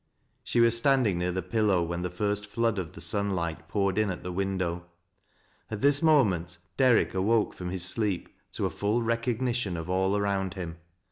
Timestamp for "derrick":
6.75-7.13